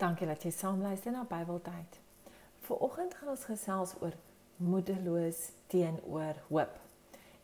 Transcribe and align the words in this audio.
Dankie 0.00 0.24
dat 0.24 0.40
jy 0.40 0.50
saam 0.56 0.80
luister 0.80 1.12
na 1.12 1.26
Bybeltyd. 1.28 1.98
Vanoggend 2.64 3.14
gaan 3.14 3.28
ons 3.34 3.42
gesels 3.44 3.90
oor 4.00 4.14
moedeloos 4.56 5.40
teenoor 5.68 6.38
hoop. 6.48 6.78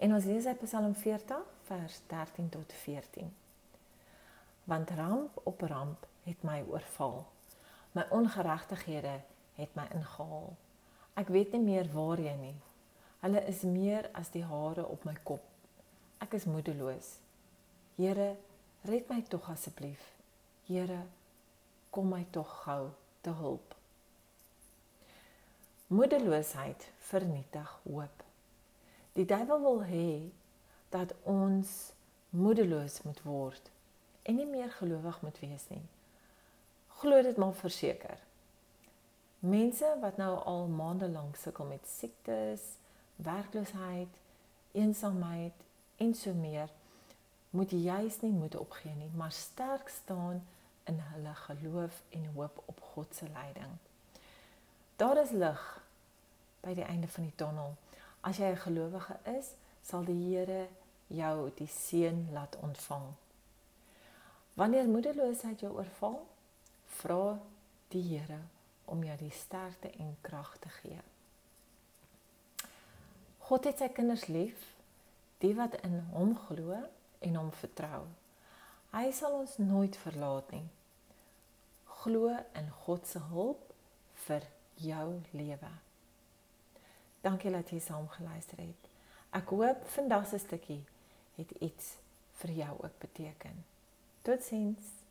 En 0.00 0.14
ons 0.16 0.24
lees 0.24 0.46
uit 0.46 0.62
Psalm 0.62 0.94
40 0.96 1.42
vers 1.68 1.98
13 2.08 2.48
tot 2.54 2.72
14. 2.72 3.28
Want 4.64 4.90
ramp 4.96 5.36
op 5.42 5.60
ramp 5.60 6.06
het 6.24 6.46
my 6.48 6.62
oorval. 6.70 7.26
My 7.92 8.06
ongeregtighede 8.08 9.18
het 9.60 9.76
my 9.76 9.84
ingehaal. 9.92 10.56
Ek 11.20 11.28
weet 11.28 11.52
nie 11.52 11.60
meer 11.60 11.92
waarheen 11.92 12.40
nie. 12.40 12.56
Hulle 13.20 13.44
is 13.52 13.66
meer 13.68 14.08
as 14.16 14.32
die 14.32 14.44
hare 14.48 14.88
op 14.88 15.04
my 15.04 15.18
kop. 15.28 15.44
Ek 16.24 16.32
is 16.40 16.48
moedeloos. 16.48 17.18
Here, 18.00 18.32
red 18.88 19.12
my 19.12 19.20
tog 19.28 19.52
asseblief. 19.52 20.00
Here, 20.72 21.04
kom 21.96 22.10
my 22.12 22.26
tog 22.30 22.50
gou 22.66 22.90
te 23.24 23.32
hulp. 23.40 23.72
Moedeloosheid 25.86 26.90
vernietig 27.08 27.70
hoop. 27.82 28.24
Die 29.16 29.24
duiwel 29.24 29.62
wil 29.64 29.78
hê 29.88 30.10
dat 30.92 31.14
ons 31.24 31.70
moedeloos 32.36 33.00
moet 33.08 33.22
word 33.24 33.70
en 34.28 34.36
nie 34.36 34.48
meer 34.50 34.68
gelowig 34.76 35.20
moet 35.24 35.38
wees 35.40 35.64
nie. 35.72 35.84
Glo 37.00 37.22
dit 37.22 37.38
maar 37.40 37.54
verseker. 37.56 38.20
Mense 39.38 39.94
wat 40.02 40.18
nou 40.20 40.34
al 40.52 40.68
maande 40.68 41.08
lank 41.08 41.38
sukkel 41.40 41.70
met 41.70 41.88
siektes, 41.88 42.66
werkloosheid, 43.16 44.20
eensaamheid 44.72 45.64
en 45.96 46.12
so 46.14 46.34
meer, 46.34 46.68
moet 47.56 47.72
juis 47.72 48.20
nie 48.20 48.32
moed 48.36 48.58
opgee 48.60 48.92
nie, 48.98 49.10
maar 49.16 49.32
sterk 49.32 49.88
staan 49.88 50.42
in 50.86 51.00
hulle 51.00 51.34
geloof 51.34 52.02
en 52.08 52.26
hoop 52.34 52.62
op 52.66 52.80
God 52.80 53.14
se 53.14 53.28
leiding. 53.32 53.76
Daar 54.96 55.20
is 55.22 55.30
lig 55.30 55.62
by 56.60 56.74
die 56.74 56.86
einde 56.86 57.08
van 57.08 57.28
die 57.28 57.34
tonnel. 57.34 57.74
As 58.20 58.36
jy 58.36 58.50
'n 58.52 58.64
gelowige 58.66 59.16
is, 59.38 59.54
sal 59.82 60.04
die 60.04 60.22
Here 60.28 60.68
jou 61.06 61.50
die 61.54 61.68
seën 61.68 62.28
laat 62.32 62.56
ontvang. 62.56 63.14
Wanneer 64.54 64.88
moedeloosheid 64.88 65.60
jou 65.60 65.72
oorval, 65.72 66.26
vra 66.84 67.38
die 67.88 68.02
Here 68.02 68.40
om 68.84 69.04
jou 69.04 69.16
die 69.16 69.30
sterkte 69.30 69.90
en 69.90 70.16
krag 70.20 70.56
te 70.58 70.68
gee. 70.68 71.00
God 73.38 73.64
het 73.64 73.78
sy 73.78 73.88
kinders 73.88 74.26
lief, 74.26 74.62
die 75.38 75.54
wat 75.54 75.74
in 75.86 76.00
hom 76.12 76.32
glo 76.48 76.78
en 77.18 77.34
hom 77.34 77.52
vertrou. 77.52 78.06
Hy 78.96 79.10
sal 79.12 79.34
ons 79.36 79.58
nooit 79.60 79.96
verlaat 80.00 80.54
nie. 80.54 80.64
Glo 82.00 82.30
in 82.56 82.70
God 82.86 83.04
se 83.04 83.20
hulp 83.28 83.74
vir 84.24 84.46
jou 84.80 85.08
lewe. 85.36 85.72
Dankie 87.20 87.52
dat 87.52 87.68
jy 87.74 87.82
saam 87.84 88.06
geluister 88.14 88.62
het. 88.64 88.88
Ek 89.36 89.52
hoop 89.52 89.84
vandag 89.92 90.24
se 90.30 90.40
stukkie 90.40 90.80
het 91.36 91.52
iets 91.60 91.98
vir 92.40 92.54
jou 92.62 92.72
ook 92.78 92.96
beteken. 93.04 93.64
Totsiens. 94.24 95.05